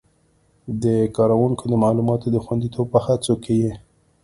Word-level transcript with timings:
د 0.83 0.85
کاروونکو 1.15 1.63
د 1.67 1.73
معلوماتو 1.83 2.27
د 2.31 2.37
خوندیتوب 2.43 2.87
په 2.93 2.99
هڅو 3.05 3.33
کې 3.43 3.53
یې 3.63 3.73